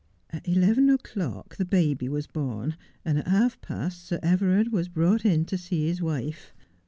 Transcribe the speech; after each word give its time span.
At 0.31 0.47
eleven 0.47 0.89
o'clock 0.89 1.57
the 1.57 1.63
baby 1.63 2.09
was 2.09 2.25
born, 2.25 2.75
and 3.05 3.19
at 3.19 3.27
half 3.27 3.61
past 3.61 4.03
Sir 4.07 4.19
Everard 4.23 4.71
was 4.71 4.87
brought 4.89 5.25
in 5.25 5.45
to 5.45 5.59
see 5.59 5.85
his 5.85 6.01
wife. 6.01 6.55